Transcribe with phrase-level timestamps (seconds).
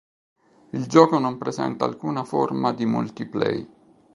[0.71, 3.69] Il gioco non presenta alcuna forma di multiplay.